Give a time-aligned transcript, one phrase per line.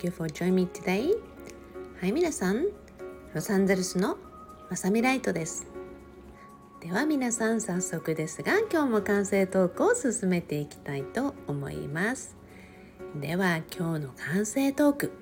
[0.00, 1.14] Thank you for joining me today.
[2.00, 2.64] はい皆さん。
[3.34, 4.16] ロサンゼルスの
[4.70, 5.66] まさみライトです。
[6.80, 12.34] では皆さん早速ですが今日も完成トークを進めていきたいと思います。
[13.14, 15.12] では今日の完成トーク。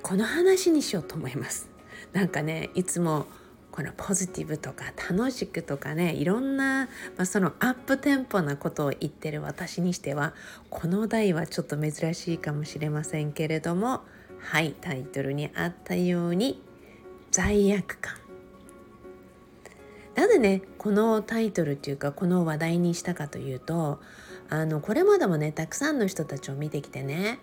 [0.00, 1.68] この話にしようと思います。
[2.14, 3.26] なんかねいつも
[3.72, 6.86] このポジティブとか楽しくとかねいろんな、
[7.16, 10.34] まあ、そのアップテンポなことを言ってる私にしては
[10.70, 14.02] この題はちょっと珍しいかもしれませんけれども
[14.40, 16.62] はいタイトルにあったように
[17.30, 18.14] 罪悪感。
[20.14, 24.00] なぜねこのタイトルっていうかこの話題にしたかというと
[24.50, 27.38] あのこれまでもねたくさんの人たちを見てきてね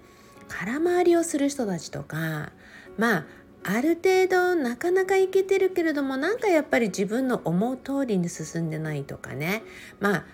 [0.50, 2.52] 空回りをする人たちとか
[2.98, 3.26] まあ
[3.68, 9.64] ある程度なかなかいけてるけれどもなんかやっぱり自分の思う通りに進んでないとかね。
[10.00, 10.26] まあ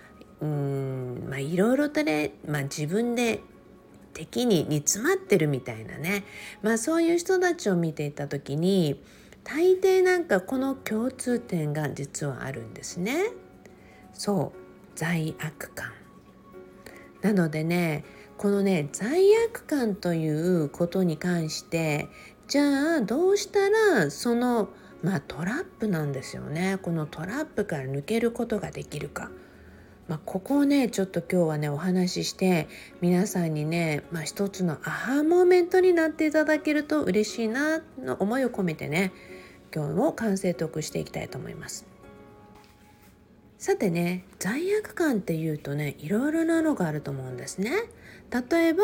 [0.42, 3.40] うんまあいろいろとね、まあ、自分で
[4.14, 6.26] 敵に煮詰まってるみたいなね。
[6.62, 9.02] まあそういう人たちを見ていた時に
[9.46, 13.32] 大抵なんかこの共通点が実はあるんですね。
[14.14, 14.60] そう
[14.96, 15.94] 罪悪感。
[17.22, 18.04] なのでね
[18.38, 22.10] このね罪悪感ということに関して
[22.52, 22.64] じゃ
[22.98, 24.68] あどうしたらその
[25.02, 29.32] まあトラップなんですよねこのトラップから抜けることができるか。
[30.10, 32.68] まあ、ここをねちょっと今日はねお話しして
[33.00, 39.14] 皆さんにね、まあ、一つのアハモーメントになっていただけると嬉しいなの思いを込めてね
[39.74, 41.91] 今日も完成得していきたいと思います。
[43.62, 47.72] さてね罪悪感っていうとねいろいろなのがあると思うんですね。
[48.32, 48.84] 例えば、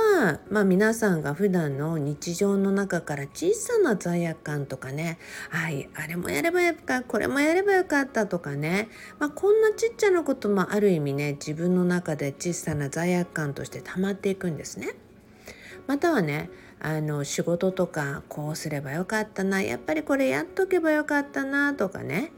[0.51, 5.17] まあ、皆さんが普段の日常の中から小さな罪悪感とかね
[5.49, 14.89] はいあれもやればよかったこれもやればよかったとかね、まあ、こんなちっちゃなこともある意味ね自分の中で小さな罪悪感として溜まっていくんですね。
[15.87, 22.31] またはねあの仕事とかこうすればよかったなやっぱりこれやっとけばよかったなとかね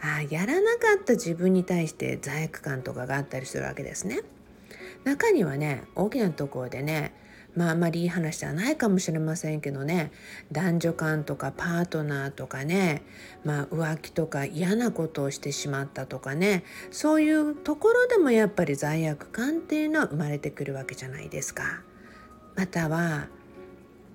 [0.00, 4.20] あやらなかった自分に対して罪悪感とかがあったりするわけですね。
[5.04, 7.12] 中にはね大きなところでね
[7.54, 10.10] まああまりいい話ではないかもしれませんけどね
[10.52, 13.02] 男女間とかパートナーとかね
[13.44, 21.82] まあ浮気とか嫌なことをしてしまったとかねそういうところでもやっぱり罪悪感っていうのは生まれてくるわけじゃないですか。
[22.56, 23.28] または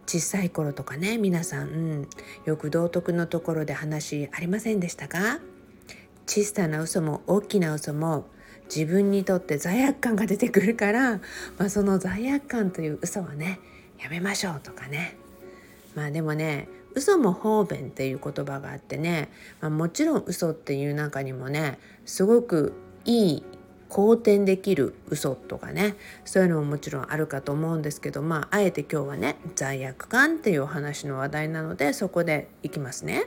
[0.07, 1.71] 小さい頃とかね皆さん、う
[2.01, 2.09] ん、
[2.45, 5.39] よく道徳のところで話ありませんでしたか？
[6.31, 8.23] 小さな嘘も大きな嘘も
[8.73, 11.17] 自分にとって罪悪感が出てくるから、
[11.57, 13.59] まあ、その罪悪感という嘘はね
[14.01, 15.17] やめましょうとかね
[15.93, 19.27] まあでもね嘘も方便っていう言葉があってね、
[19.59, 22.71] まあ、もちろん嘘っていう中にもねすごく
[23.03, 23.43] いい
[23.89, 33.25] 好転できる嘘とかねそういうのももちろんあるかと思うんですけどまああえて今日はね罪悪感っていうお話の話題なのでそこでいきますね。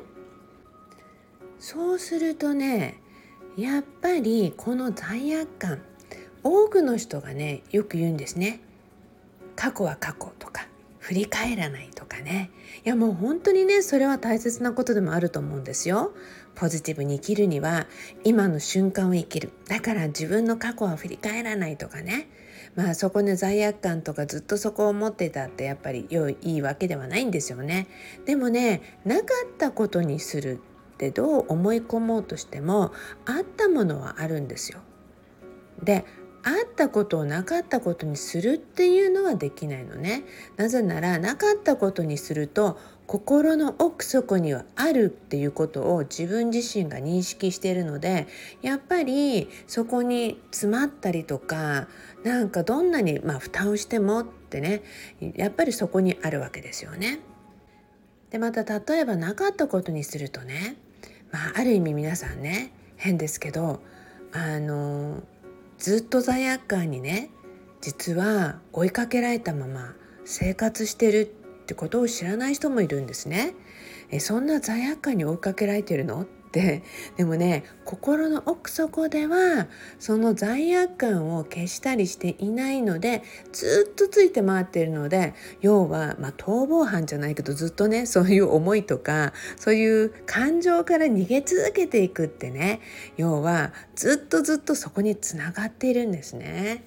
[1.59, 3.01] そうするとね
[3.57, 5.81] やっぱりこの罪悪感
[6.43, 8.61] 多くの人がねよく言うんですね。
[9.57, 10.67] 過去は過去とか
[10.99, 12.51] 振り返らないとかね
[12.85, 16.13] いやもう本当にねそれは大切なことでもあると思うんですよ。
[16.55, 17.87] ポジティブに生きるには
[18.25, 22.29] 今の瞬間を生きるだから自分の過去は振り返らないとかね
[22.77, 27.87] まあそこで罪悪感とかずっとそこを持ってたってやっぱり良いいいわけではないんですよね。
[28.25, 30.61] でもねなかったことにする
[31.09, 32.93] ってどう思い込もうとしても
[33.27, 34.81] あったものはあるんですよ。
[35.83, 36.05] で
[36.47, 40.25] あったことをなかったことにするっていうのはできないのね。
[40.57, 48.29] なぜならなかったことにすると心の奥底にはあるっていうことを自分自身が認識しているので
[48.63, 51.89] やっぱりそこに詰まったりとか
[52.25, 54.83] なんかどんなにまあ蓋をしてもってね
[55.35, 57.21] やっぱりそこにあるわけですよね。
[58.35, 60.77] でまた例えばなかったことにするとね、
[61.35, 63.81] まあ、ある意味皆さんね変ですけど
[64.31, 65.21] あの
[65.79, 67.29] ずっと罪悪感にね
[67.81, 71.25] 実は追いかけられたまま生活してるっ
[71.67, 73.53] てことを知らない人もいるんですね。
[74.11, 76.23] えそんな罪悪感に追いかけられてるの？
[76.23, 76.85] って
[77.17, 79.67] でもね心の奥底では
[79.99, 92.81] その罪悪感を消したりしていないのでずっとついて回っているので要は、まあ、逃亡犯じゃないけどずっとねそういう思いとかそういう感情から逃げ続けていくってね
[93.17, 96.85] 要はずっとずっとそこにつながっているんですね。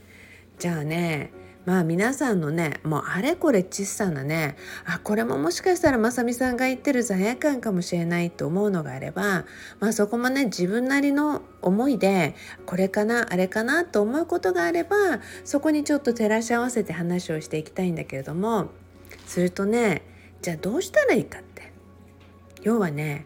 [0.60, 1.32] じゃあね
[1.68, 4.56] まあ皆さんのねもうあれこれ小さなね
[4.86, 9.44] あこれももしかしたらまさみさんが言ってる罪悪感かもしれないと思うのがあれば、
[9.82, 12.36] まあ、そこもね自分なりの思いで
[12.66, 14.96] これかなあれかなと思うことがあれば
[15.44, 18.70] そこにちょっと照らし合わせて話をしていきたいんだけれども
[19.26, 20.04] するとね
[20.42, 21.58] じゃあどうしたらいいかって。
[22.64, 23.26] 要はね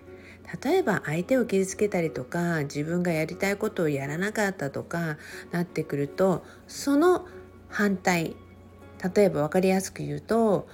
[0.63, 5.17] 例えば相手を傷つけたりとか自分がやりたいことをやらなかったとか
[5.51, 7.25] なってくるとその
[7.71, 8.35] 反対。
[9.15, 10.67] 例えば分かりやすく言うと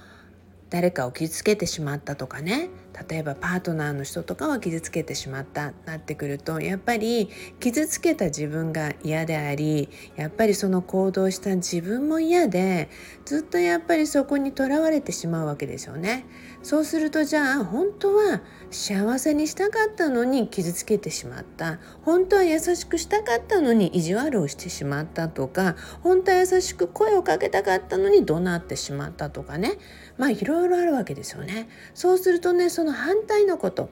[0.68, 2.68] 誰かを傷つけてしまったとかね。
[3.08, 5.72] 例えばパートナーの人とかは傷つけてしまった。
[5.86, 7.30] なってくるとやっぱり
[7.60, 12.90] 傷つけた自分が嫌でありやっぱりその行動した自分も嫌で
[13.24, 16.26] ずっとやっぱりそこにとらわれてしまうわけですよね。
[16.62, 18.40] そうするとじゃあ本当は
[18.70, 21.78] 幸せにしたかったのに傷つけてしまった。
[22.02, 29.78] 本当は優しくしたかったのに意地悪をしてしまったとか本当は優しく声をかけたかったのに怒鳴ってしまったとかね。
[30.18, 31.68] まあいろいろあるわけですよね。
[31.94, 33.88] そうするとねその反対のこと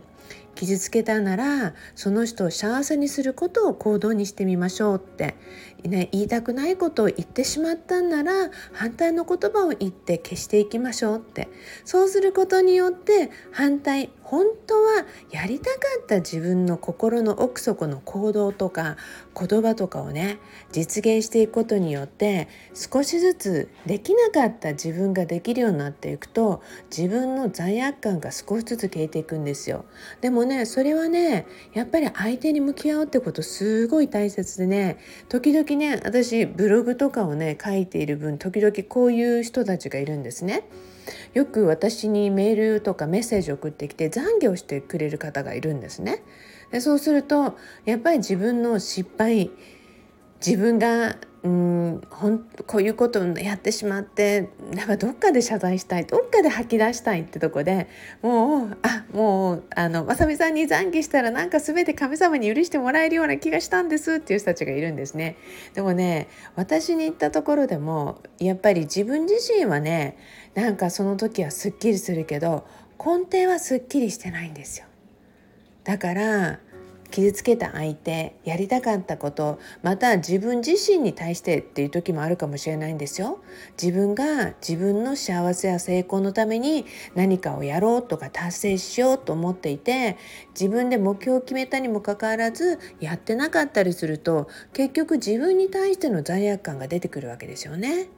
[0.54, 5.36] 傷つけたならその人を幸せにすることを行動にしてみましょうって、
[5.84, 11.48] ね、言いたくないことを言ってしまったんなら反対の言葉を言って消していきましょうって
[11.84, 18.96] そうすることによって反対本当はやりたかった自分の心の奥底の行動とか
[19.38, 20.38] 言葉とかをね
[20.72, 29.84] 実現していくことによって少しずつできなかった自分ができるようになっていくと自分の罪悪感が少しずつ消えていくんですよ。
[30.20, 34.98] でもねそれはねやっぱり相手に向き合うってことすごい大切でね
[35.28, 40.68] 時々ね私ブログとかをね書いている分時々こういう人たちがいるんですね。
[41.34, 46.22] よく私にメールとかメッセージ送ってきて懺悔をしてくれる方がいるんですね。
[46.70, 49.50] でそうするとやっぱり自分の失敗
[50.44, 57.86] 自分がうんほんこういうことをやってしまってなんかどっかで謝罪したいどっかで吐き出したいってとこで
[58.20, 65.36] もうあもうあのまさみさんに懺悔したらなんか全て神様に許してもらえるような気がしたんですっていう人たちがいるんですね。
[65.74, 70.18] でもね私に言ったところでもやっぱり自分自身はね
[70.54, 72.66] なんかその時はすっきりするけど
[72.98, 74.86] 根底はすっきりしてないんですよ。
[75.84, 76.58] だから
[77.10, 83.40] 傷つけた相手やりたかったことまた自分自身に対してっていう時もあるかもしれないんですよ。
[83.80, 90.16] 自分が自分の幸せや成功のために何かをやろうとか達成しようと思っていて
[90.58, 98.08] 自分で目標を決めたにもかかわらずやってなかったりすると結局自分に対しての罪悪感が出てくるわけですよね。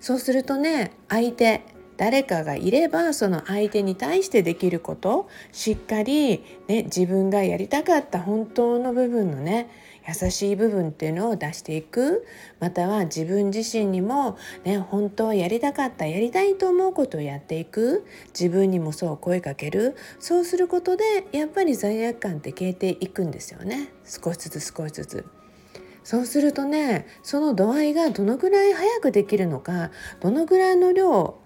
[0.00, 1.62] そうするとね相手
[1.98, 9.68] 誰かがいればその相手に対してできることしっかり、ね、自分がやりたかった本当の部分のね
[10.08, 12.24] 優しい部分っていうのを出していく。
[12.60, 18.06] または自分自身にも、ね、本当はやりたかったやりたいと思うことをやっていく。
[18.28, 19.96] 自分にもそう声かける。
[20.18, 23.92] そうすることでやっぱり罪悪感って消えていくんですよね。
[24.06, 25.26] 少しずつ少しずつ。
[26.04, 29.90] そうするとねその度合いがどのぐらい早くできるのか
[30.20, 31.38] どのぐらいの量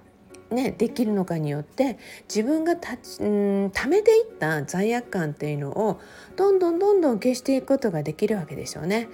[0.53, 6.01] ね、できるのかによって自分がたうん溜めていった罪悪感っていうのを
[6.37, 9.09] どんどんどんどん消していくことができるわけですよね。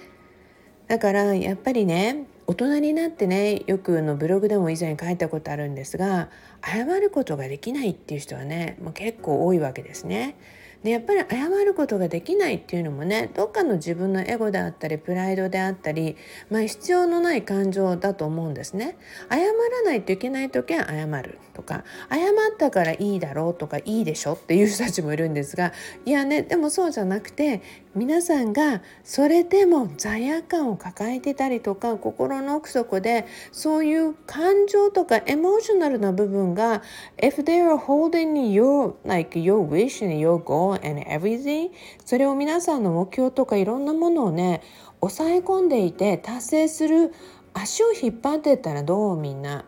[0.87, 6.29] だからやっぱりね大人になってねよくのブログでも以前書いたことあるんですが
[6.65, 10.35] 謝ることができないっていう人はねもう結構多いわけですね。
[10.83, 16.15] でやっぱり謝ることができないっていうのもねどっかの自分のエゴであったりプライドであったり、
[16.49, 18.97] まあ、必要のない感情だと思うんですね。
[19.29, 22.17] 謝らないといけない時は謝るとか謝
[22.53, 25.73] ったからいいだろうとかいいでしょっていう人たちもいるんですが
[26.05, 27.61] いやねでもそうじゃなくて
[27.95, 36.81] 皆さんがそれでも罪悪感を抱えてたりとか心の奥底でそういう感情とかエモーショナルな部分が
[37.17, 41.69] if they are holding your like your wish and your goal and everything
[42.05, 44.61] それを皆さんの目標とかいろんなものをね
[45.01, 47.13] 抑え込んでいて達成する
[47.53, 49.65] 足を引っ張ってったらどうみんな。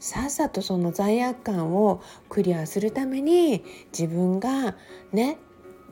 [0.00, 4.76] さっさとその罪悪感をクリアするために自分が
[5.12, 5.38] ね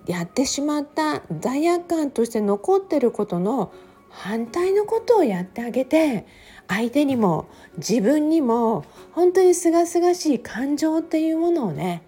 [0.07, 3.73] やってしまった罪悪感として残ってることの
[4.09, 6.27] 反対のことをやってあげて
[6.69, 12.03] 相手にも自分にも本当にすがすがしい感情っていうものをね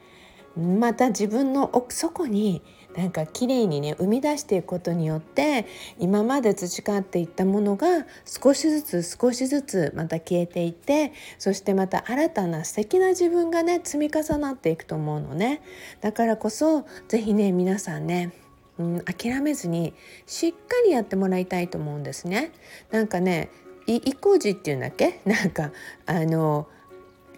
[0.59, 2.63] また自分の奥底に
[2.97, 5.67] なんか綺麗にね生み出していくことによって
[5.99, 15.63] 今まで培っていったものが少しずつ少しずつまた消えていってそしてまた新たな素敵な自分がね積み重なっていくと思うのね
[16.01, 18.33] だからこそ是非ね皆さんね
[18.79, 19.93] うん、諦めずに
[20.25, 22.53] しっかりやってもらいたいと思うんですね。
[22.93, 23.51] なんかね
[23.89, 25.21] 意固地っていうんだっけ？
[25.25, 25.73] なんか
[26.07, 26.69] あの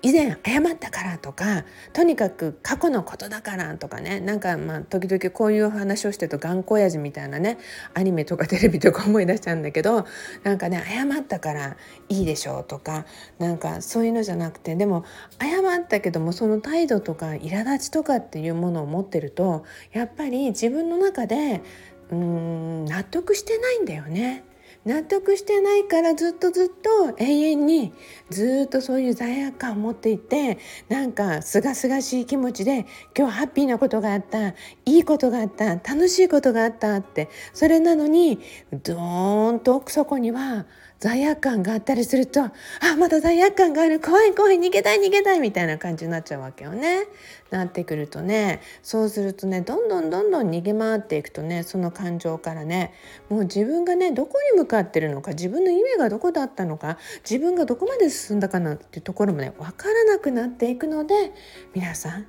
[0.03, 7.59] 以前謝ったからとかとにかく過去のことだからとかねなんかまあ時々こういう話をしてると頑固親父みたいなね
[7.95, 10.07] アニメとかテレビとか思い出しちゃうんだけど
[10.43, 11.77] なんかね謝ったから
[12.09, 13.05] いいでしょうとか
[13.39, 15.05] なんかそういうのじゃなくてでも
[15.39, 21.63] 謝ったけどもその態度とか苛立ちとかっていうものを持ってるとやっぱり自分の中で
[22.11, 24.45] うーん納得してないんだよね。
[24.85, 27.93] 納得してないからずっとずっと永遠に
[28.31, 30.59] ずっとそういう罪悪感を持っていて
[30.89, 34.55] なんかすがすがしい気持ちで今日ハッピーなことがあったい
[34.87, 38.39] いことがあった楽しいことがあったってそれなのに
[38.73, 40.67] ドーンと奥底には
[41.01, 42.53] 罪悪感があったりするとあ
[42.99, 43.99] まだ罪悪感がある。
[44.01, 44.59] 怖い怖い。
[44.59, 47.07] 逃げたい逃げたいみたいな感じになっちゃうわけよね。
[47.51, 52.93] なってくるとねそうするとねどんどんどんどん逃げ回っていくとねその感情からね
[53.29, 61.33] もう自分がねどこに向かってるのか自分の夢がどこだったのか自分がどこまで進んだかなっていうところもね分からなくなっていくので
[61.75, 62.27] 皆さん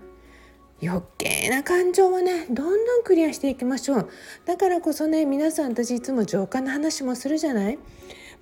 [0.82, 4.10] 余計な感情はねどんどんクリアしていきましょう。
[4.46, 7.78] だからこそね皆さん私いつも浄化の話もするじゃない？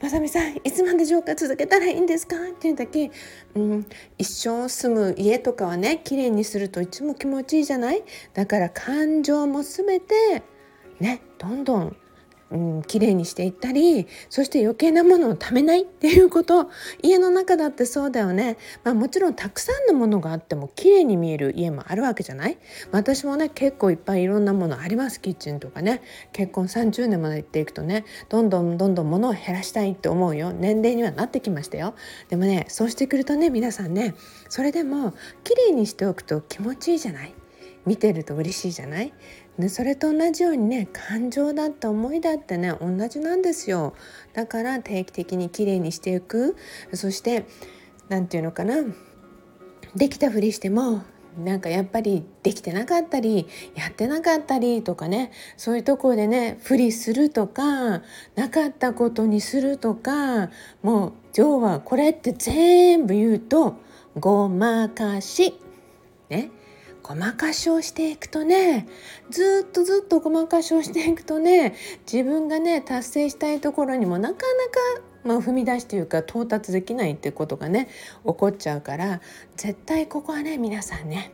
[0.02, 3.12] まさみさんいつまで浄化続けたらいいんですか?」っていうだけ、
[3.56, 3.86] うん、
[4.18, 8.04] 一生住む家とかはね綺麗にするといつも気持ちいいじゃない？
[8.34, 10.44] だから感情も全て
[11.00, 11.98] ねどんどん
[12.52, 16.70] うん、きれいにしていったりそして余計なものをためないっていうこと
[17.04, 22.58] 家の中だってそうだよね、まあ、もちろんたくさんのものがあっても綺麗に見える家もあるわけじゃない？
[22.92, 25.22] 私もね結構いっぱいいろんなものあります。
[25.22, 26.02] キッチンとかね。
[26.34, 30.52] 結婚30年まで行っていくとねどんどんどんどん物を減らしたいって思うよ。
[30.52, 31.94] 年齢にはなってきましたよ。
[32.30, 34.16] でもねそうしてくるとね皆さんね
[34.50, 35.14] それでも
[35.44, 37.34] 綺麗にしておくと気持ちいいじゃない？
[37.86, 39.14] 見てると嬉しいじゃない？
[39.60, 43.94] でそれと同じようにね感情だって思いだってね同じなんですよ。
[44.34, 46.56] だから定期的にきれいにしていく。
[46.94, 47.46] そして
[48.08, 48.76] 何て言うのかな。
[49.96, 51.02] できたふりしても
[51.38, 58.02] なんかやっぱりできてなかったりやってなかったりとかねそういうとこでね不利するとか
[58.36, 60.50] なかったことにするとか
[60.84, 63.76] もう要はこれって全部言うと
[64.18, 65.60] ごまかし。
[66.30, 66.52] ね。
[67.04, 68.88] ごまかしをしていくとね
[69.30, 71.76] ずっとずっとごまかしをしていくとね
[72.12, 74.40] 自分がね達成したいところにもなかな
[75.00, 77.90] かまあ、踏み出しというか到達できないってことがね
[78.26, 79.20] 起こっちゃうから
[79.58, 81.34] 絶対ここはね皆さんね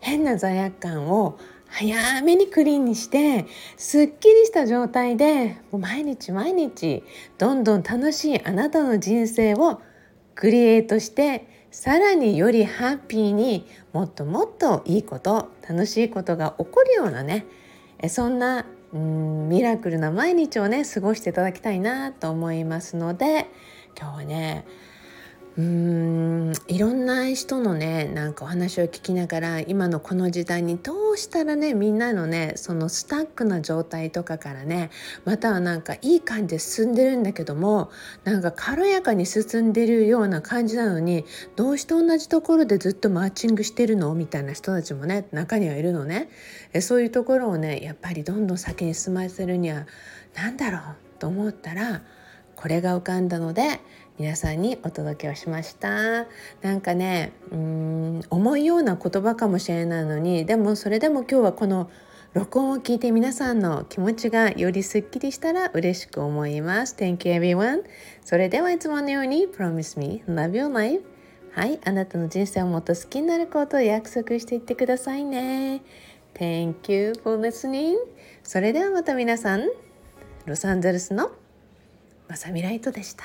[0.00, 7.02] 変な罪悪感を早めにクリーンにしてすっきりした状態でもう毎日毎日
[7.38, 9.80] どんどん楽しいあなたの人生を
[10.34, 17.44] クリエイトしてさらによりハッピーにもっともっといいこと楽しいことが起こるようなね
[18.08, 18.64] そんな
[18.94, 23.50] うんミラクルな毎日をね過ごしていただきたいなと思いますので
[23.94, 24.64] 今日はね
[25.58, 34.90] うーんいろんな人のねなんかお話を聞きながら今のこの時代にどうしたらねみんなのねそのスタックな状態とかからね
[35.24, 37.90] またはなんかいい感じで進んでるんだけども
[38.24, 41.24] なんか軽やかに進んでるような感じなのに
[41.56, 44.14] どうして同じところでずっとマーチングしてるの？
[44.14, 46.28] みたいな人たちもね中にはいるのね。
[46.74, 49.86] えそういうところをねやっぱりどんどん先に進ませるには
[50.34, 50.82] 何だろう？
[51.18, 52.02] と思ったら
[52.56, 53.80] これが浮かんだので
[54.18, 56.26] 皆さんにお届けをしました。
[56.62, 61.90] なんかねうん重いような言葉かもしれないのにでもそれでも今日はこの
[62.32, 66.96] 録音を聞いて皆さんの気持ちがよりすっきりしたら嬉しく思います。
[66.98, 67.84] Thank you everyone.
[68.24, 71.02] それではいつものように Promise me love your life.
[71.52, 75.82] はいあなたの人生をもっと好きになることを約束していってくださいね。
[76.34, 77.96] Thank you for listening.
[78.42, 79.68] それではまた皆さん
[80.44, 81.30] ロサンゼルスの
[82.28, 83.24] まさみライトでした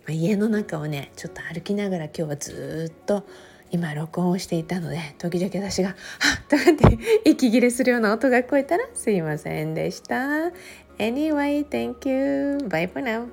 [0.00, 3.26] まあ、家の中をねちょっと歩きながら今日はずっと
[3.70, 5.94] 今録音をしていたので時々私が「は
[6.42, 10.50] っ!」とかって息切れするような音が聞こえたらすいませんでした。
[10.98, 12.58] Anyway, thank you.
[12.68, 13.28] Bye for now.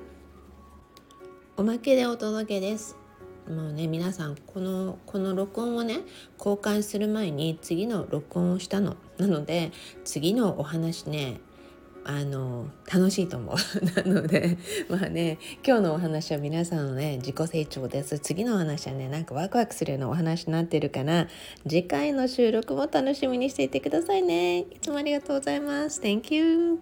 [1.56, 2.96] おまけでお届けです。
[3.48, 6.00] もうね皆さんこのこの録音をね
[6.36, 9.72] 公開する前に次の録音をしたのなので
[10.04, 11.40] 次のお話ね
[12.04, 13.56] あの楽しいと思う。
[14.10, 14.56] なので
[14.88, 18.18] まあね今日のお話は皆さんのね自己成長です。
[18.18, 21.28] 次のお話はねなんかワクワクするようなお話になってるから
[21.68, 24.60] 次回の収録も楽しみにしていてくださいね。
[24.60, 26.00] いつもありがとうございます。
[26.00, 26.78] Thank you